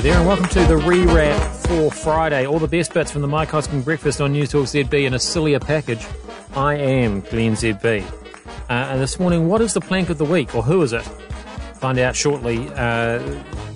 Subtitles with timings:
[0.00, 2.46] There, and welcome to the rewrap for Friday.
[2.46, 5.18] All the best bits from the Mike Hosking breakfast on News Talk ZB in a
[5.18, 6.06] sillier package.
[6.54, 8.04] I am Glenn ZB.
[8.06, 11.02] Uh, and this morning, what is the plank of the week, or who is it?
[11.02, 12.68] Find out shortly.
[12.76, 13.18] Uh,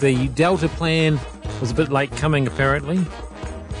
[0.00, 1.20] the Delta plan
[1.60, 2.98] was a bit late coming, apparently.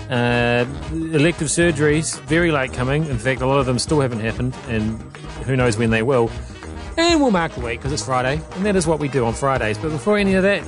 [0.08, 3.04] Uh, elective surgeries, very late coming.
[3.06, 4.96] In fact, a lot of them still haven't happened, and
[5.44, 6.30] who knows when they will.
[6.96, 9.34] And we'll mark the week because it's Friday, and that is what we do on
[9.34, 9.76] Fridays.
[9.76, 10.62] But before any of that,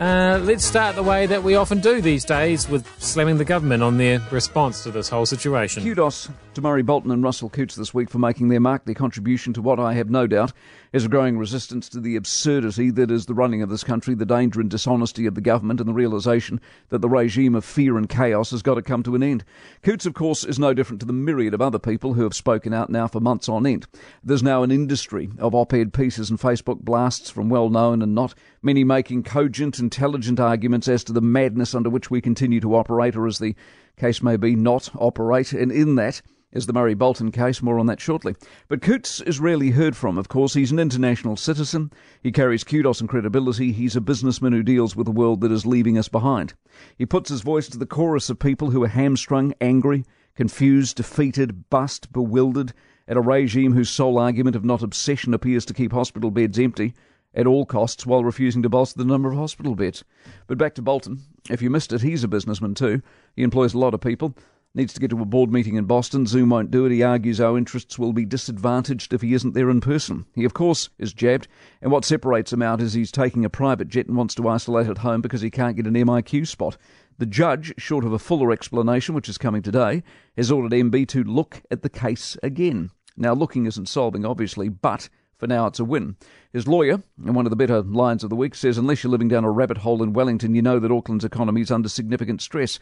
[0.00, 3.82] uh, let's start the way that we often do these days with slamming the government
[3.82, 5.82] on their response to this whole situation.
[5.82, 9.52] Kudos to Murray Bolton and Russell Coutts this week for making their mark, their contribution
[9.52, 10.52] to what I have no doubt
[10.92, 14.26] is a growing resistance to the absurdity that is the running of this country, the
[14.26, 18.08] danger and dishonesty of the government, and the realisation that the regime of fear and
[18.08, 19.44] chaos has got to come to an end.
[19.82, 22.74] Coutts, of course, is no different to the myriad of other people who have spoken
[22.74, 23.86] out now for months on end.
[24.24, 28.14] There's now an industry of op ed pieces and Facebook blasts from well known and
[28.14, 32.76] not many making cogent, intelligent arguments as to the madness under which we continue to
[32.76, 33.56] operate, or as the
[33.96, 35.52] case may be, not operate.
[35.52, 37.60] And in that, is the Murray Bolton case.
[37.60, 38.36] More on that shortly.
[38.68, 40.54] But Coutts is rarely heard from, of course.
[40.54, 41.92] He's an international citizen.
[42.22, 43.72] He carries kudos and credibility.
[43.72, 46.54] He's a businessman who deals with a world that is leaving us behind.
[46.96, 50.04] He puts his voice to the chorus of people who are hamstrung, angry,
[50.36, 52.72] confused, defeated, bust, bewildered
[53.08, 56.94] at a regime whose sole argument, of not obsession, appears to keep hospital beds empty
[57.34, 60.04] at all costs while refusing to bolster the number of hospital beds.
[60.46, 61.20] But back to Bolton.
[61.48, 63.02] If you missed it, he's a businessman too.
[63.36, 64.34] He employs a lot of people
[64.74, 66.26] needs to get to a board meeting in Boston.
[66.26, 66.92] Zoom won't do it.
[66.92, 70.26] He argues our interests will be disadvantaged if he isn't there in person.
[70.34, 71.48] He, of course, is jabbed,
[71.82, 74.88] and what separates him out is he's taking a private jet and wants to isolate
[74.88, 76.76] at home because he can't get an MIQ spot.
[77.18, 80.02] The judge, short of a fuller explanation, which is coming today,
[80.36, 82.90] has ordered MB to look at the case again.
[83.16, 85.08] Now, looking isn't solving, obviously, but
[85.40, 86.16] for now, it's a win.
[86.52, 89.28] His lawyer, in one of the better lines of the week, says unless you're living
[89.28, 92.78] down a rabbit hole in Wellington, you know that Auckland's economy is under significant stress.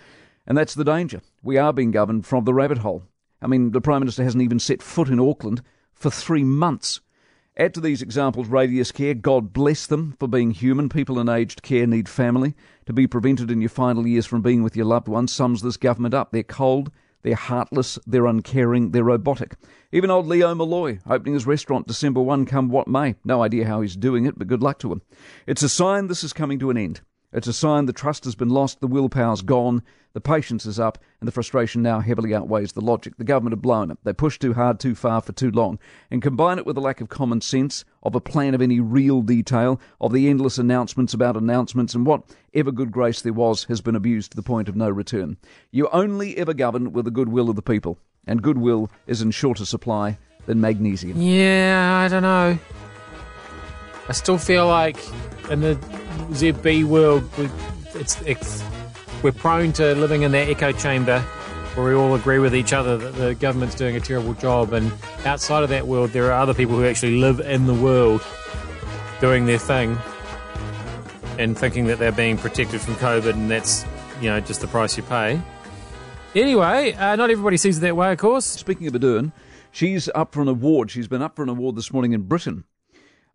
[0.46, 1.22] And that's the danger.
[1.42, 3.04] We are being governed from the rabbit hole.
[3.40, 5.62] I mean, the Prime Minister hasn't even set foot in Auckland
[5.92, 7.00] for three months.
[7.56, 9.14] Add to these examples Radius Care.
[9.14, 10.88] God bless them for being human.
[10.88, 12.54] People in aged care need family.
[12.86, 15.76] To be prevented in your final years from being with your loved ones sums this
[15.76, 16.30] government up.
[16.30, 16.90] They're cold,
[17.22, 19.56] they're heartless, they're uncaring, they're robotic.
[19.92, 23.14] Even old Leo Molloy, opening his restaurant December 1, come what may.
[23.24, 25.02] No idea how he's doing it, but good luck to him.
[25.46, 27.00] It's a sign this is coming to an end.
[27.32, 29.82] It's a sign the trust has been lost, the willpower's gone,
[30.14, 33.18] the patience is up, and the frustration now heavily outweighs the logic.
[33.18, 33.98] The government have blown it.
[34.02, 35.78] They pushed too hard, too far, for too long.
[36.10, 39.20] And combine it with a lack of common sense, of a plan of any real
[39.20, 43.94] detail, of the endless announcements about announcements, and whatever good grace there was has been
[43.94, 45.36] abused to the point of no return.
[45.70, 49.66] You only ever govern with the goodwill of the people, and goodwill is in shorter
[49.66, 50.16] supply
[50.46, 51.20] than magnesium.
[51.20, 52.58] Yeah, I don't know.
[54.08, 54.96] I still feel like
[55.50, 55.78] in the
[56.30, 57.48] ZB world, we,
[57.94, 58.62] it's, it's,
[59.22, 61.20] we're prone to living in that echo chamber
[61.74, 64.72] where we all agree with each other that the government's doing a terrible job.
[64.72, 64.92] And
[65.24, 68.24] outside of that world, there are other people who actually live in the world
[69.20, 69.96] doing their thing
[71.38, 73.84] and thinking that they're being protected from COVID, and that's
[74.20, 75.40] you know just the price you pay.
[76.34, 78.44] Anyway, uh, not everybody sees it that way, of course.
[78.44, 79.32] Speaking of Ardern,
[79.70, 80.90] she's up for an award.
[80.90, 82.64] She's been up for an award this morning in Britain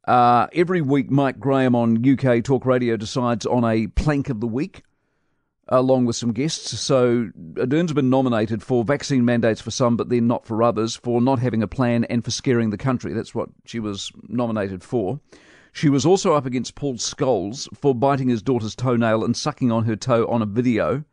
[0.06, 4.48] uh, every week, Mike Graham on UK Talk Radio decides on a plank of the
[4.48, 4.84] week,
[5.70, 6.78] along with some guests.
[6.80, 11.22] So Ardern's been nominated for vaccine mandates for some, but then not for others, for
[11.22, 13.14] not having a plan and for scaring the country.
[13.14, 15.20] That's what she was nominated for.
[15.72, 19.86] She was also up against Paul Scholes for biting his daughter's toenail and sucking on
[19.86, 21.04] her toe on a video,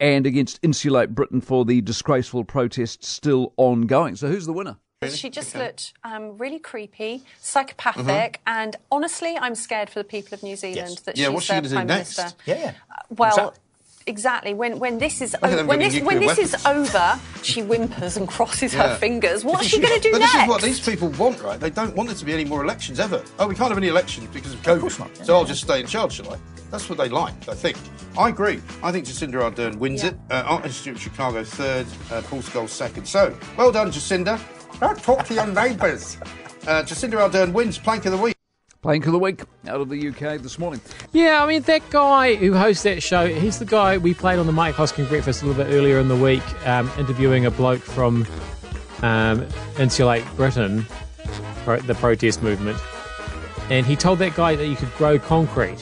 [0.00, 4.16] and against Insulate Britain for the disgraceful protests still ongoing.
[4.16, 4.78] So who's the winner?
[5.02, 5.16] Really?
[5.16, 5.66] She just okay.
[5.66, 8.42] looked um, really creepy, psychopathic, mm-hmm.
[8.46, 11.00] and honestly, I'm scared for the people of New Zealand yes.
[11.00, 12.18] that yeah, she's what's she the Prime next?
[12.18, 12.36] Minister.
[12.46, 12.72] Yeah, yeah.
[12.90, 13.54] Uh, well,
[14.06, 14.54] exactly.
[14.54, 18.72] When when this is o- when this when this is over, she whimpers and crosses
[18.72, 18.88] yeah.
[18.88, 19.44] her fingers.
[19.44, 20.32] What's she going to do but next?
[20.32, 21.60] This is what these people want, right?
[21.60, 23.22] They don't want there to be any more elections ever.
[23.38, 24.74] Oh, we can't have any elections because of COVID.
[24.74, 25.16] Of course not.
[25.18, 26.38] So I'll just stay in charge, shall I?
[26.70, 27.76] That's what they like, I think.
[28.18, 28.60] I agree.
[28.82, 30.10] I think Jacinda Ardern wins yeah.
[30.10, 30.16] it.
[30.30, 33.06] Uh, Art Institute of Chicago third, uh, Paul Scholes second.
[33.06, 34.40] So, well done, Jacinda.
[34.80, 36.16] Don't talk to your neighbours.
[36.66, 38.34] Uh, Jacinda Ardern wins Plank of the Week.
[38.82, 40.80] Plank of the Week out of the UK this morning.
[41.12, 44.46] Yeah, I mean, that guy who hosts that show, he's the guy we played on
[44.46, 47.80] the Mike Hosking Breakfast a little bit earlier in the week, um, interviewing a bloke
[47.80, 48.26] from
[49.02, 49.46] um,
[49.78, 50.84] Insulate Britain,
[51.64, 52.78] the protest movement.
[53.70, 55.78] And he told that guy that you could grow concrete.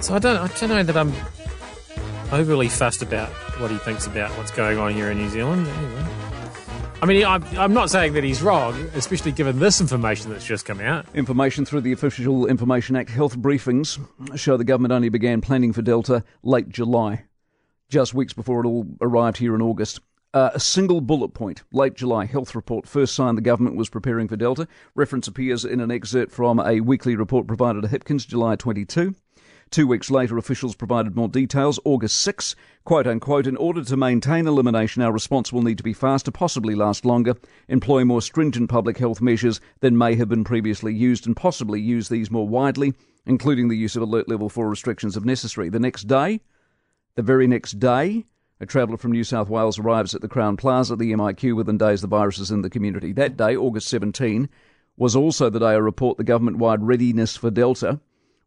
[0.00, 1.12] So I don't, I don't know that I'm
[2.32, 3.28] overly fussed about
[3.60, 5.66] what he thinks about what's going on here in New Zealand.
[5.66, 6.29] Anyway.
[7.02, 10.66] I mean, I'm, I'm not saying that he's wrong, especially given this information that's just
[10.66, 11.06] come out.
[11.14, 13.98] Information through the Official Information Act health briefings
[14.38, 17.24] show the government only began planning for Delta late July,
[17.88, 20.00] just weeks before it all arrived here in August.
[20.34, 24.28] Uh, a single bullet point, late July health report, first sign the government was preparing
[24.28, 24.68] for Delta.
[24.94, 29.14] Reference appears in an excerpt from a weekly report provided to Hipkins, July 22.
[29.70, 31.78] Two weeks later, officials provided more details.
[31.84, 35.92] August 6, quote unquote, in order to maintain elimination, our response will need to be
[35.92, 37.36] faster, possibly last longer,
[37.68, 42.08] employ more stringent public health measures than may have been previously used, and possibly use
[42.08, 42.94] these more widely,
[43.26, 45.68] including the use of alert level 4 restrictions if necessary.
[45.68, 46.40] The next day,
[47.14, 48.24] the very next day,
[48.58, 52.00] a traveller from New South Wales arrives at the Crowne Plaza, the MIQ, within days
[52.00, 53.12] the virus is in the community.
[53.12, 54.48] That day, August 17,
[54.96, 58.00] was also the day a report the government wide readiness for Delta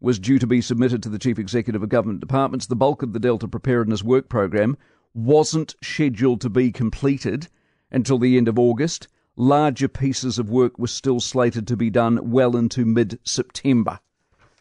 [0.04, 2.68] was due to be submitted to the Chief Executive of Government Departments.
[2.68, 4.78] The bulk of the Delta Preparedness Work Program
[5.14, 7.48] wasn't scheduled to be completed
[7.90, 9.08] until the end of August.
[9.38, 14.00] Larger pieces of work were still slated to be done well into mid September.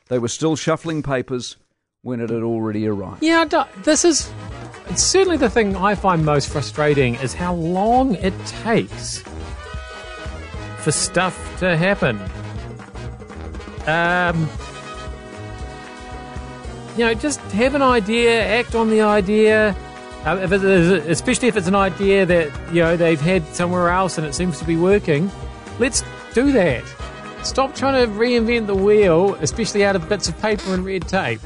[0.06, 1.56] They were still shuffling papers
[2.02, 3.24] when it had already arrived.
[3.24, 3.44] Yeah,
[3.82, 4.30] this is
[4.94, 9.24] certainly the thing I find most frustrating is how long it takes
[10.78, 12.20] for stuff to happen.
[13.88, 14.48] Um,
[16.96, 19.74] you know, just have an idea, act on the idea.
[20.24, 24.26] Uh, if especially if it's an idea that you know they've had somewhere else and
[24.26, 25.30] it seems to be working,
[25.78, 26.04] let's
[26.34, 26.84] do that.
[27.42, 31.40] Stop trying to reinvent the wheel, especially out of bits of paper and red tape.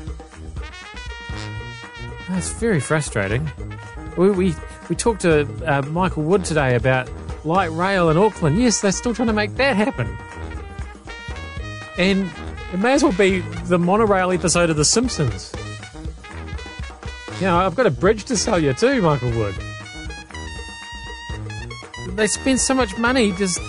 [2.28, 3.50] That's very frustrating.
[4.16, 4.54] We we,
[4.90, 7.10] we talked to uh, Michael Wood today about
[7.44, 8.58] light rail in Auckland.
[8.58, 10.19] Yes, they're still trying to make that happen.
[11.99, 12.31] And
[12.72, 15.52] it may as well be the monorail episode of The Simpsons.
[17.40, 19.54] Yeah, I've got a bridge to sell you too, Michael Wood.
[22.10, 23.60] They spend so much money just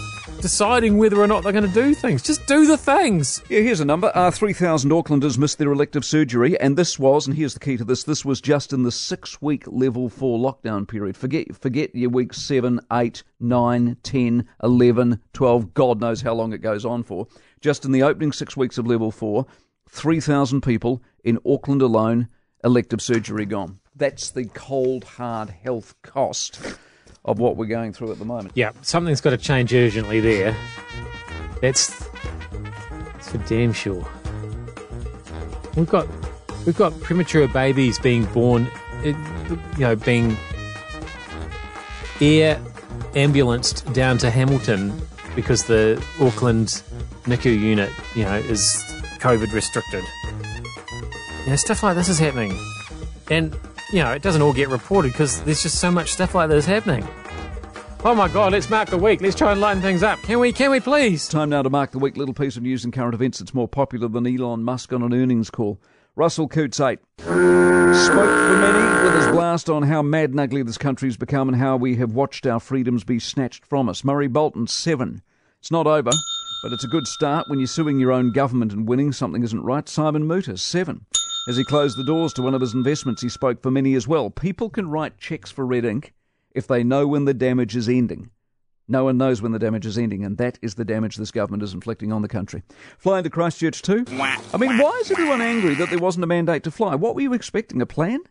[0.41, 2.21] deciding whether or not they're going to do things.
[2.21, 3.41] Just do the things.
[3.49, 4.11] Yeah, here's a number.
[4.13, 7.83] Uh, 3,000 Aucklanders missed their elective surgery, and this was, and here's the key to
[7.83, 11.17] this, this was just in the six week level four lockdown period.
[11.17, 16.59] Forget, forget your weeks 7, 8, 9, 10, 11, 12, God knows how long it
[16.59, 17.27] goes on for.
[17.61, 19.45] Just in the opening six weeks of level four,
[19.89, 22.27] 3,000 people in Auckland alone,
[22.63, 23.79] elective surgery gone.
[23.95, 26.59] That's the cold, hard health cost
[27.25, 28.51] of what we're going through at the moment.
[28.55, 30.55] Yeah, something's got to change urgently there.
[31.61, 32.07] That's,
[33.13, 34.07] that's for damn sure.
[35.75, 36.07] We've got
[36.65, 38.67] we've got premature babies being born,
[39.03, 39.13] eh,
[39.49, 40.35] you know, being
[42.21, 42.59] air
[43.15, 44.93] ambulanced down to Hamilton
[45.35, 46.81] because the Auckland
[47.27, 48.81] NICU unit, you know, is
[49.19, 50.03] COVID restricted.
[51.43, 52.57] You know, stuff like this is happening.
[53.29, 53.53] And,
[53.91, 56.65] you know, it doesn't all get reported because there's just so much stuff like this
[56.65, 57.05] happening.
[58.05, 59.19] Oh my God, let's mark the week.
[59.19, 60.19] Let's try and lighten things up.
[60.21, 61.27] Can we, can we please?
[61.27, 62.15] Time now to mark the week.
[62.15, 65.13] Little piece of news and current events that's more popular than Elon Musk on an
[65.13, 65.81] earnings call.
[66.15, 66.99] Russell Coutts 8.
[67.19, 71.57] Spoke for many with his blast on how mad and ugly this country's become and
[71.57, 74.05] how we have watched our freedoms be snatched from us.
[74.05, 75.21] Murray Bolton 7.
[75.59, 76.11] It's not over.
[76.63, 79.63] But it's a good start when you're suing your own government and winning something isn't
[79.63, 79.87] right.
[79.87, 81.05] Simon Moutter, seven.
[81.47, 84.07] As he closed the doors to one of his investments, he spoke for many as
[84.07, 84.29] well.
[84.29, 86.13] People can write cheques for red ink
[86.51, 88.31] if they know when the damage is ending.
[88.87, 91.61] No one knows when the damage is ending, and that is the damage this government
[91.61, 92.63] is inflicting on the country.
[92.97, 94.05] Flying to Christchurch too?
[94.09, 96.95] I mean, why is everyone angry that there wasn't a mandate to fly?
[96.95, 97.81] What were you expecting?
[97.81, 98.21] A plan?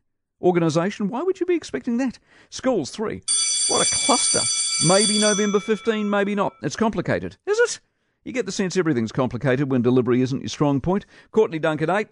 [0.43, 1.09] Organisation?
[1.09, 2.19] Why would you be expecting that?
[2.51, 3.23] Schools, three.
[3.69, 4.41] What a cluster.
[4.87, 6.55] Maybe November 15, maybe not.
[6.63, 7.37] It's complicated.
[7.47, 7.81] Is it?
[8.27, 11.07] You get the sense everything's complicated when delivery isn't your strong point.
[11.31, 12.09] Courtney Duncan, 8.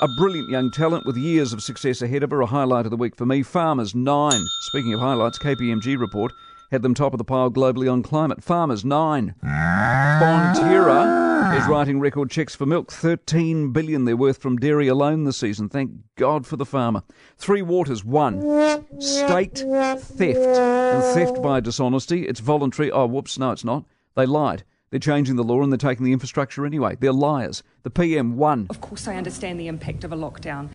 [0.00, 2.40] A brilliant young talent with years of success ahead of her.
[2.40, 3.42] A highlight of the week for me.
[3.42, 4.32] Farmers, 9.
[4.62, 6.32] Speaking of highlights, KPMG report
[6.70, 8.42] had them top of the pile globally on climate.
[8.42, 9.34] Farmers, 9.
[9.44, 12.90] Fonterra is writing record checks for milk.
[12.90, 15.68] 13 billion they're worth from dairy alone this season.
[15.68, 17.02] Thank God for the farmer.
[17.36, 19.02] Three Waters, 1.
[19.02, 20.18] State theft.
[20.18, 22.26] And theft by dishonesty.
[22.26, 22.90] It's voluntary.
[22.90, 23.84] Oh, whoops, no, it's not.
[24.14, 24.64] They lied.
[24.92, 26.98] They're changing the law and they're taking the infrastructure anyway.
[27.00, 27.62] They're liars.
[27.82, 28.66] The PM one.
[28.68, 30.68] Of course, I understand the impact of a lockdown.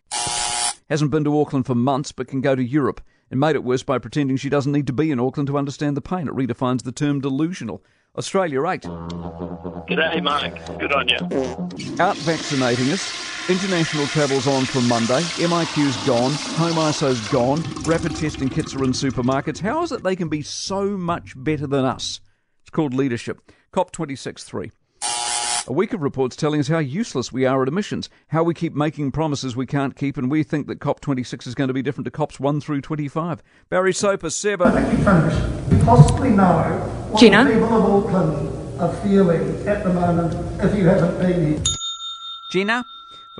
[0.89, 3.83] Hasn't been to Auckland for months but can go to Europe and made it worse
[3.83, 6.27] by pretending she doesn't need to be in Auckland to understand the pain.
[6.27, 7.83] It redefines the term delusional.
[8.17, 8.81] Australia 8.
[8.81, 10.79] G'day, Mark.
[10.79, 11.17] Good on you.
[12.00, 13.13] Out vaccinating us.
[13.47, 15.21] International travel's on from Monday.
[15.38, 16.31] MIQ's gone.
[16.57, 17.62] Home ISO's gone.
[17.83, 19.59] Rapid testing kits are in supermarkets.
[19.59, 22.19] How is it they can be so much better than us?
[22.63, 23.51] It's called leadership.
[23.77, 24.72] COP26 3.
[25.67, 28.74] A week of reports telling us how useless we are at emissions, how we keep
[28.74, 32.05] making promises we can't keep, and we think that COP26 is going to be different
[32.05, 33.43] to COPs 1 through 25.
[33.69, 34.74] Barry Soper, 7.
[35.86, 36.79] possibly know
[37.12, 37.43] what Gina?
[37.43, 41.63] the people of Auckland are feeling at the moment if you haven't been here.
[42.50, 42.84] Gina?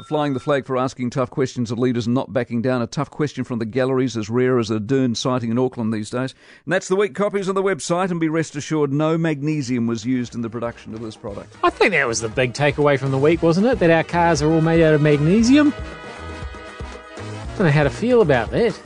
[0.04, 2.84] Flying the flag for asking tough questions of leaders and not backing down.
[2.84, 6.36] A tough question from the galleries as rare as Ardern sighting in Auckland these days.
[6.66, 10.06] And that's the week copies on the website, and be rest assured no magnesium was
[10.06, 11.56] used in the production of this product.
[11.64, 13.80] I think that was the big takeaway from the week, wasn't it?
[13.80, 15.74] That our cars are all made out of magnesium.
[15.76, 18.80] I Don't know how to feel about that.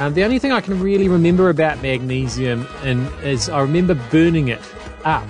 [0.00, 4.48] Um, the only thing I can really remember about magnesium in, is I remember burning
[4.48, 4.60] it
[5.04, 5.24] up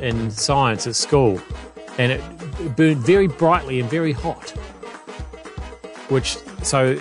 [0.00, 1.40] in science at school,
[1.96, 2.22] and it
[2.76, 4.50] burned very brightly and very hot.
[6.08, 7.00] Which so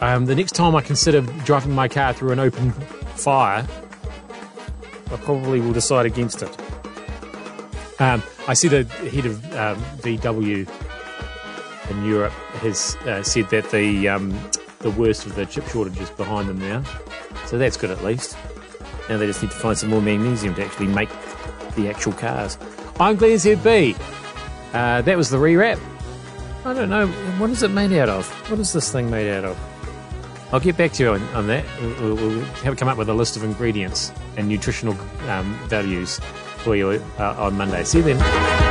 [0.00, 3.66] um, the next time I consider driving my car through an open fire,
[5.10, 6.56] I probably will decide against it.
[8.00, 10.68] Um, I see the head of um, VW
[11.90, 14.30] in Europe has uh, said that the um,
[14.78, 16.82] the worst of the chip shortage is behind them now,
[17.46, 18.38] so that's good at least.
[19.10, 21.10] Now they just need to find some more magnesium to actually make
[21.74, 22.56] the actual cars.
[22.98, 23.98] I'm Glenn ZB.
[24.72, 25.80] Uh, that was the rewrap.
[26.64, 27.06] I don't know
[27.38, 28.28] what is it made out of.
[28.50, 29.58] What is this thing made out of?
[30.52, 31.64] I'll get back to you on, on that.
[31.80, 34.96] We'll, we'll have come up with a list of ingredients and nutritional
[35.28, 36.20] um, values
[36.58, 37.84] for you uh, on Monday.
[37.84, 38.69] See you then.